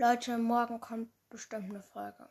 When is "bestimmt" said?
1.28-1.68